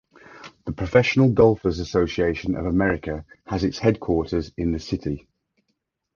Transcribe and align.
The 0.65 0.71
Professional 0.71 1.29
Golfers' 1.29 1.77
Association 1.77 2.55
of 2.55 2.65
America 2.65 3.23
has 3.45 3.63
its 3.63 3.77
headquarters 3.77 4.51
in 4.57 4.71
the 4.71 4.79
city. 4.79 5.27